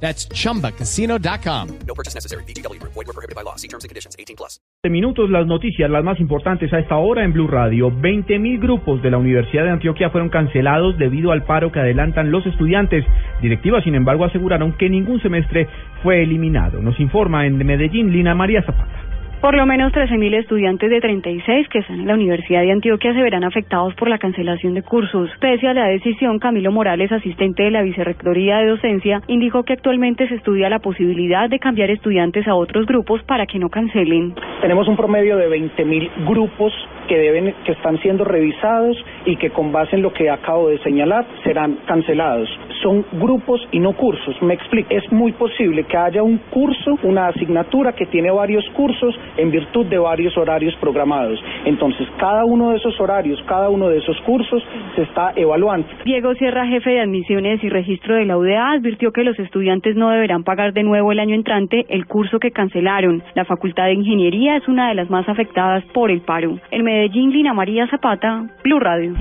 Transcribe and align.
That's 0.00 0.28
chumbacasino.com. 0.28 1.78
No 1.86 1.94
purchase 1.94 2.14
necessary. 2.14 2.44
BGW. 2.44 2.80
Void 2.82 3.06
were 3.06 3.12
prohibited 3.12 3.34
by 3.34 3.42
law. 3.42 3.56
See 3.56 3.68
terms 3.68 3.84
and 3.84 3.88
conditions. 3.88 4.14
18 4.18 4.36
plus. 4.36 4.60
minutos 4.88 5.28
las 5.30 5.46
noticias, 5.46 5.90
las 5.90 6.04
más 6.04 6.20
importantes 6.20 6.72
a 6.72 6.78
esta 6.78 6.96
hora 6.96 7.24
en 7.24 7.32
Blue 7.32 7.48
Radio. 7.48 7.90
20.000 7.90 8.60
grupos 8.60 9.02
de 9.02 9.10
la 9.10 9.18
Universidad 9.18 9.64
de 9.64 9.70
Antioquia 9.70 10.10
fueron 10.10 10.28
cancelados 10.28 10.96
debido 10.96 11.32
al 11.32 11.44
paro 11.44 11.72
que 11.72 11.80
adelantan 11.80 12.30
los 12.30 12.46
estudiantes. 12.46 13.04
Directivas, 13.42 13.82
sin 13.82 13.96
embargo, 13.96 14.24
aseguraron 14.24 14.76
que 14.76 14.88
ningún 14.88 15.20
semestre 15.20 15.66
fue 16.02 16.22
eliminado. 16.22 16.80
Nos 16.80 17.00
informa 17.00 17.46
en 17.46 17.56
Medellín 17.56 18.12
Lina 18.12 18.34
María 18.34 18.62
Zapata. 18.62 19.05
Por 19.46 19.54
lo 19.54 19.64
menos 19.64 19.92
13.000 19.92 20.40
estudiantes 20.40 20.90
de 20.90 21.00
36 21.00 21.68
que 21.68 21.78
están 21.78 22.00
en 22.00 22.08
la 22.08 22.14
Universidad 22.14 22.62
de 22.62 22.72
Antioquia 22.72 23.14
se 23.14 23.22
verán 23.22 23.44
afectados 23.44 23.94
por 23.94 24.08
la 24.08 24.18
cancelación 24.18 24.74
de 24.74 24.82
cursos. 24.82 25.30
Pese 25.38 25.68
a 25.68 25.72
la 25.72 25.86
decisión, 25.86 26.40
Camilo 26.40 26.72
Morales, 26.72 27.12
asistente 27.12 27.62
de 27.62 27.70
la 27.70 27.82
Vicerrectoría 27.82 28.58
de 28.58 28.66
Docencia, 28.66 29.22
indicó 29.28 29.62
que 29.62 29.74
actualmente 29.74 30.26
se 30.26 30.34
estudia 30.34 30.68
la 30.68 30.80
posibilidad 30.80 31.48
de 31.48 31.60
cambiar 31.60 31.92
estudiantes 31.92 32.48
a 32.48 32.56
otros 32.56 32.86
grupos 32.86 33.22
para 33.22 33.46
que 33.46 33.60
no 33.60 33.68
cancelen. 33.68 34.34
Tenemos 34.62 34.88
un 34.88 34.96
promedio 34.96 35.36
de 35.36 35.48
20.000 35.48 36.26
grupos 36.26 36.72
que 37.06 37.16
deben 37.16 37.54
que 37.64 37.70
están 37.70 38.00
siendo 38.00 38.24
revisados 38.24 38.96
y 39.26 39.36
que 39.36 39.50
con 39.50 39.70
base 39.70 39.94
en 39.94 40.02
lo 40.02 40.12
que 40.12 40.28
acabo 40.28 40.70
de 40.70 40.78
señalar 40.78 41.24
serán 41.44 41.78
cancelados. 41.86 42.48
Son 42.82 43.04
grupos 43.12 43.60
y 43.72 43.80
no 43.80 43.92
cursos. 43.92 44.40
Me 44.42 44.54
explico. 44.54 44.88
Es 44.90 45.10
muy 45.12 45.32
posible 45.32 45.84
que 45.84 45.96
haya 45.96 46.22
un 46.22 46.38
curso, 46.50 46.98
una 47.02 47.28
asignatura 47.28 47.92
que 47.92 48.06
tiene 48.06 48.30
varios 48.30 48.64
cursos 48.70 49.18
en 49.36 49.50
virtud 49.50 49.86
de 49.86 49.98
varios 49.98 50.36
horarios 50.36 50.74
programados. 50.76 51.38
Entonces, 51.64 52.06
cada 52.18 52.44
uno 52.44 52.70
de 52.70 52.76
esos 52.76 52.98
horarios, 53.00 53.42
cada 53.46 53.68
uno 53.68 53.88
de 53.88 53.98
esos 53.98 54.20
cursos 54.22 54.62
se 54.94 55.02
está 55.02 55.32
evaluando. 55.36 55.86
Diego 56.04 56.34
Sierra, 56.34 56.66
jefe 56.66 56.90
de 56.90 57.00
admisiones 57.00 57.62
y 57.62 57.68
registro 57.68 58.14
de 58.14 58.26
la 58.26 58.36
UDA, 58.36 58.72
advirtió 58.72 59.12
que 59.12 59.24
los 59.24 59.38
estudiantes 59.38 59.96
no 59.96 60.10
deberán 60.10 60.44
pagar 60.44 60.72
de 60.72 60.82
nuevo 60.82 61.12
el 61.12 61.18
año 61.18 61.34
entrante 61.34 61.86
el 61.88 62.06
curso 62.06 62.38
que 62.38 62.50
cancelaron. 62.50 63.22
La 63.34 63.44
Facultad 63.44 63.86
de 63.86 63.94
Ingeniería 63.94 64.56
es 64.56 64.68
una 64.68 64.88
de 64.88 64.94
las 64.94 65.10
más 65.10 65.28
afectadas 65.28 65.84
por 65.92 66.10
el 66.10 66.20
paro. 66.20 66.58
En 66.70 66.84
Medellín, 66.84 67.30
Lina 67.30 67.54
María 67.54 67.86
Zapata, 67.88 68.44
Blue 68.62 68.80
Radio. 68.80 69.14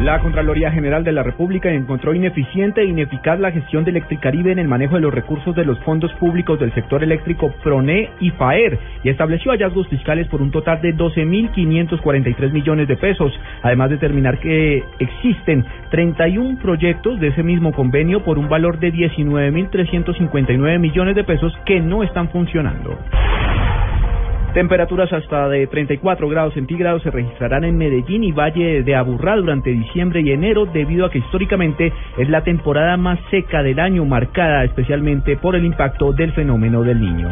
La 0.00 0.20
Contraloría 0.20 0.70
General 0.70 1.02
de 1.02 1.10
la 1.10 1.24
República 1.24 1.72
encontró 1.72 2.14
ineficiente 2.14 2.82
e 2.82 2.84
ineficaz 2.84 3.40
la 3.40 3.50
gestión 3.50 3.82
de 3.82 3.90
Electricaribe 3.90 4.52
en 4.52 4.60
el 4.60 4.68
manejo 4.68 4.94
de 4.94 5.00
los 5.00 5.12
recursos 5.12 5.56
de 5.56 5.64
los 5.64 5.76
fondos 5.80 6.12
públicos 6.14 6.60
del 6.60 6.72
sector 6.72 7.02
eléctrico 7.02 7.52
PRONE 7.64 8.08
y 8.20 8.30
FAER 8.30 8.78
y 9.02 9.08
estableció 9.08 9.50
hallazgos 9.50 9.88
fiscales 9.88 10.28
por 10.28 10.40
un 10.40 10.52
total 10.52 10.80
de 10.82 10.94
12.543 10.94 12.52
millones 12.52 12.86
de 12.86 12.96
pesos, 12.96 13.32
además 13.62 13.90
de 13.90 13.96
determinar 13.96 14.38
que 14.38 14.84
existen 15.00 15.64
31 15.90 16.60
proyectos 16.62 17.18
de 17.18 17.28
ese 17.28 17.42
mismo 17.42 17.72
convenio 17.72 18.22
por 18.22 18.38
un 18.38 18.48
valor 18.48 18.78
de 18.78 18.92
19.359 18.92 20.78
millones 20.78 21.16
de 21.16 21.24
pesos 21.24 21.52
que 21.66 21.80
no 21.80 22.04
están 22.04 22.28
funcionando. 22.28 22.96
Temperaturas 24.58 25.12
hasta 25.12 25.48
de 25.48 25.68
34 25.68 26.28
grados 26.28 26.52
centígrados 26.54 27.00
se 27.04 27.12
registrarán 27.12 27.62
en 27.62 27.78
Medellín 27.78 28.24
y 28.24 28.32
Valle 28.32 28.82
de 28.82 28.96
Aburrá 28.96 29.36
durante 29.36 29.70
diciembre 29.70 30.20
y 30.20 30.32
enero 30.32 30.66
debido 30.66 31.06
a 31.06 31.12
que 31.12 31.18
históricamente 31.18 31.92
es 32.16 32.28
la 32.28 32.42
temporada 32.42 32.96
más 32.96 33.20
seca 33.30 33.62
del 33.62 33.78
año 33.78 34.04
marcada 34.04 34.64
especialmente 34.64 35.36
por 35.36 35.54
el 35.54 35.64
impacto 35.64 36.12
del 36.12 36.32
fenómeno 36.32 36.82
del 36.82 37.00
niño. 37.00 37.28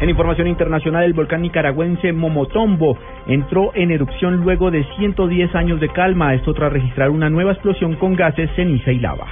En 0.00 0.08
información 0.08 0.46
internacional, 0.46 1.02
el 1.02 1.12
volcán 1.12 1.42
nicaragüense 1.42 2.12
Momotombo 2.12 2.96
entró 3.26 3.72
en 3.74 3.90
erupción 3.90 4.44
luego 4.44 4.70
de 4.70 4.84
110 4.96 5.56
años 5.56 5.80
de 5.80 5.88
calma, 5.88 6.34
esto 6.34 6.54
tras 6.54 6.72
registrar 6.72 7.10
una 7.10 7.28
nueva 7.28 7.50
explosión 7.50 7.96
con 7.96 8.14
gases, 8.14 8.48
ceniza 8.54 8.92
y 8.92 9.00
lava. 9.00 9.26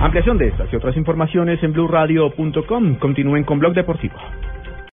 Ampliación 0.00 0.38
de 0.38 0.46
estas 0.46 0.72
y 0.72 0.76
otras 0.76 0.96
informaciones 0.96 1.62
en 1.62 1.74
blueradio.com. 1.74 2.94
Continúen 2.94 3.44
con 3.44 3.58
Blog 3.58 3.74
Deportivo. 3.74 4.16